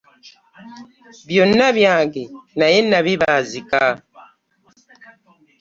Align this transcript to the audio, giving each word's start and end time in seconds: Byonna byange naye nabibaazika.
Byonna 1.27 1.67
byange 1.77 2.23
naye 2.59 2.79
nabibaazika. 2.89 3.81